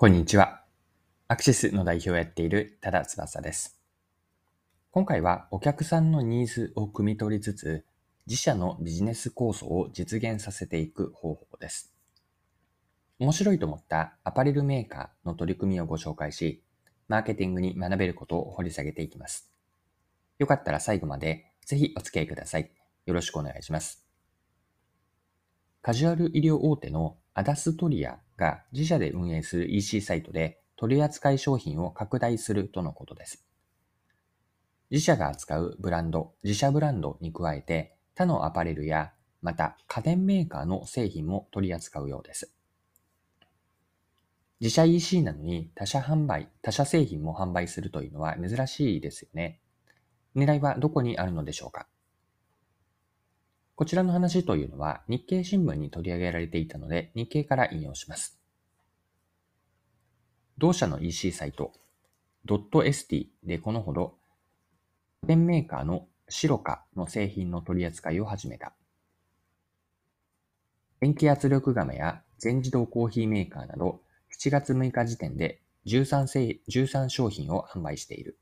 [0.00, 0.62] こんにちは。
[1.28, 3.78] アクシスの代表をやっている多田翼です。
[4.92, 7.84] 今回はお客さんのニーズを汲み取りつつ、
[8.26, 11.92] 自社のビジネス構想を実現させていく方法です。
[13.18, 16.62] 面白いと思ったアパレルメーカーの取り組みをご紹介し、
[17.06, 19.50] マーケティングに学べることを掘り下げていきます。
[20.38, 22.70] よかったら最後までぜひお付き合いください。
[23.04, 24.02] よろしくお願いします。
[25.82, 33.44] カジュアル医療大手のアダストリアが自社で運営する EC サイトで取扱い商品を拡大するとのことです。
[34.90, 42.52] 自社が扱うブランド、自社ブランドに加えて他のアパレルやまた家電メーカーの製品も取り扱うようです。
[44.60, 49.60] 自社 EC なのに他社販売、他社製品も販売するというのは珍しいですよね。
[50.36, 51.86] 狙いはどこにあるのでしょうか？
[53.80, 58.38] こちらの話というのは日経新聞に取り上げられていたので日経から引用します。
[60.58, 61.72] 同社の EC サイト、
[62.46, 64.18] .st でこのほど、
[65.26, 68.74] ペンメーカーのシロカの製品の取り扱いを始めた。
[71.00, 74.02] 電気圧力釜や全自動コーヒーメーカーなど
[74.38, 78.38] 7月6日時点で 13, 13商品を販売している。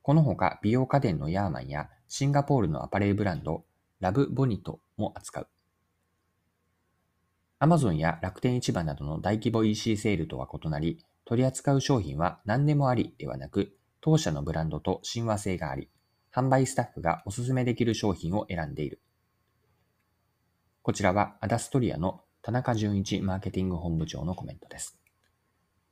[0.00, 3.64] このほか美容家電のヤーマンやシンガポールのアパレルブランド
[4.00, 5.48] ラブボニトも扱う。
[7.58, 15.90] アマゾンや楽天市場などの大規模 EC セールとは異なり、取り扱う商品は何でもありではなく、当社のブランドと親和性があり、
[16.34, 19.02] 販売スタッフがおすすめできる商品を選んでいる。
[20.80, 24.98] こちらはアダストリアの田中淳一マーケティング本部長のコメントです。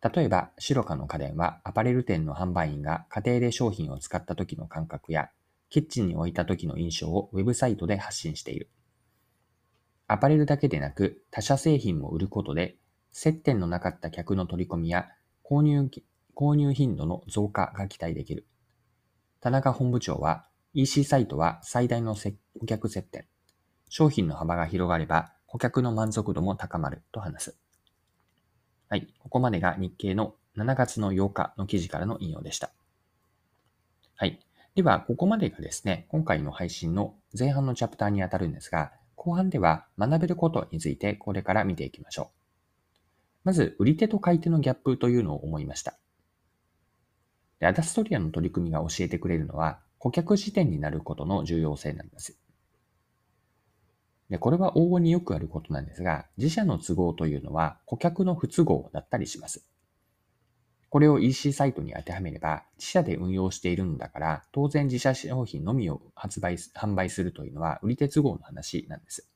[0.01, 5.29] 例えば、シロカの家電はアパレル店の販売員が家庭で商品を使った時の感覚や
[5.71, 8.71] キッチンに置いた時の印象をウェブサイトで発信している。
[10.07, 12.77] アパレルだけでなく他社製品も売ることで、
[13.13, 15.09] 接点のなかった客の取り込みや
[15.45, 15.91] 購入
[16.35, 18.47] 購入頻度の増加が期待できる。
[19.41, 23.27] 田中本部長は EC サイトは最大の顧客接点。
[23.89, 27.59] 商品の幅が広がれば顧客の満足度も高まると話す。
[28.89, 29.09] はい。
[29.19, 32.71] ここまでが日経の7月の8日の記事からの引用でした。
[34.17, 34.41] はい。
[34.79, 43.41] では、ここまでがですね、今回の配信の前半のチャプターにあたるんですが、後半では学べることについてこれから見ていきましょう。
[43.43, 45.99] まず、売り手と買い手のギャップというのを思いました。
[47.59, 52.39] でアダストリアの取り組みが教えてくれるのは、顧客視点になることの重要性なんです。
[54.31, 59.69] で、これは往々によくあることなんですが、自社の都合というのは顧客の不都合だったりします。
[60.91, 69.29] これを EC サイトに当てはめれば、自社で運用しているんだから、当然自社商品のみを発売、販売するというのは売り手都合の話なんです。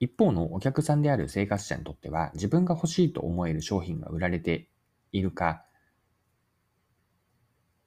[0.00, 4.68] 一方のお客さんである生活者にとっては、自分が欲しいと思える商品が売られて
[5.12, 5.64] いるか、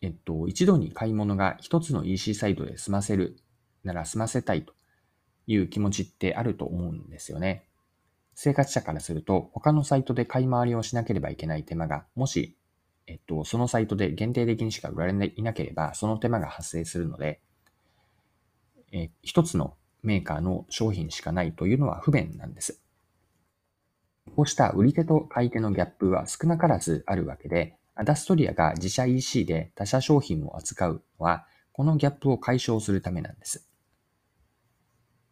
[0.02, 3.38] えっと、一度に買い物が一つの EC サイトで済ませる
[3.84, 4.74] なら済ませたいと
[5.48, 7.68] いう気持ちってあると思うんですよね。
[8.36, 12.58] 生活者からすると、他のサイトで買い回りをしなければいけない手間が、もし、
[13.08, 17.42] えっと、そのサイトで限定的にしか売られていなければ、その手間が発生するので、
[18.92, 22.82] え一つのメーカーの商品しかないというのは不便なんです。
[24.36, 33.68] こうした売り手と買い手のギャップは少なからずあるわけで、アダストリアが自社 EC で他社商品を扱うのは、このギャップを解消するためなんです。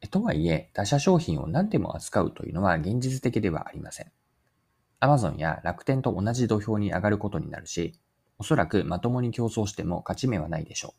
[0.08, 4.12] とはいえ、他社商品を何でも扱うというのは現実的ではありません。
[5.00, 8.00] Amazon や楽天と同じ土俵に上がることになるし、
[8.38, 10.96] おそらくまともに競争しても勝ち目はないでしょ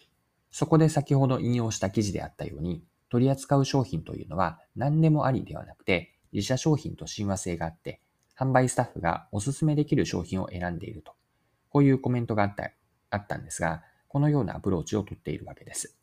[0.00, 0.02] う。
[0.50, 8.00] そこで先ほど引用した記事であったように、取り扱う商品というのは何でもありではなくて、自社商品と親和性があって、
[8.38, 11.12] 販売スタッフがおすすめできる商品を選んでいると。
[11.70, 12.70] こういうコメントがあった
[13.10, 15.97] あったんですが、このようなアプローチをとっているわけです。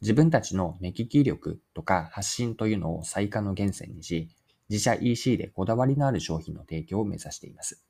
[0.00, 4.28] 自分たちの目利き力とか発信というのを最下の源泉にし、
[4.68, 7.84] 自社 EC でこだわりのある商品の提供を目指しています。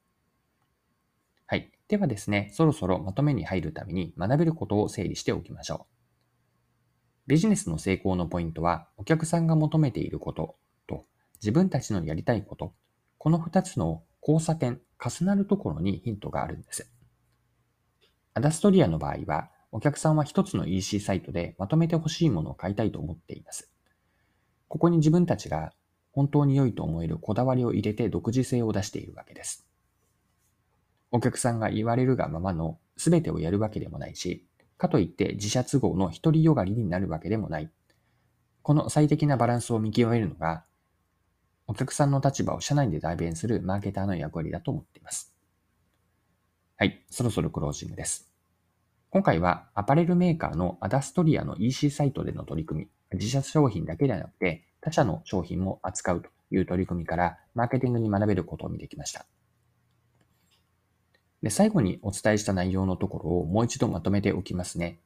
[1.47, 1.71] はい。
[1.89, 5.99] ではですね、そろそろまとめに入るために学べることを整理しておきましょう。
[7.27, 10.57] ビジネスの成功のポイントは、お客さんが求めていること
[10.87, 11.05] と、
[11.41, 12.75] 自分たちのやりたいこと、
[13.19, 16.91] この二つの交差点、重なるところにヒントがあるんです。
[18.35, 23.71] アダストリアの場合は、お客さんは一つの EC サイトでまとめて欲しいものを買いたいと思っています。
[24.69, 25.73] ここに自分たちが
[26.13, 29.67] 本当に良いと思えるこだわりを入れて独自性を出しているわけです。
[31.11, 37.71] お客さんが言われるがままの全てをやるわけでもないし、かといって自社都合の独りよがりになるわけでもない。
[38.63, 40.65] この最適なバランスを見極めるのが、
[41.67, 45.35] お客さんの立場を社内で代弁するマーケターの役割だと思っています。
[46.77, 48.28] はい、そろそろクロージングです。
[49.11, 59.25] 今回はアパレルメーカーのアダストリアの EC サイトでの取り組み、自社商品だけではなくて他社の商品も扱うという取り組みからマーケティングに学べることを見てきました。
[61.43, 64.99] で最後にお伝えした内容のところをもう一度まとめておきますね。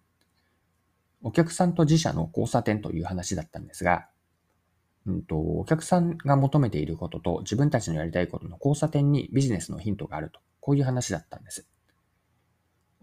[1.22, 4.08] お客さんと自社の交差点という話だったんですが、
[5.06, 11.68] うんと、お客さんが求めていることと自分たちのやりたいことの交差点にビジネスのヒントがあると、こういう話だったんです。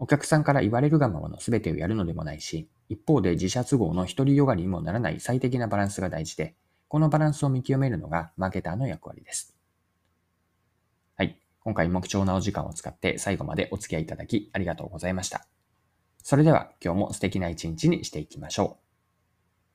[0.02, 6.56] お客さんから言われるがままの全てをやるのでもないし、一方で自社都合の独りよがりにもならない最適なバランスが大事で、
[6.88, 9.54] このバランスを見極めるのがマーケターの役割です。
[11.16, 11.38] はい。
[11.60, 15.46] 今回も貴重なお時間を使って最後までお付き合いいただきありがとうございました。
[16.22, 18.89] それでは今日も素敵な一日にしていきましょう。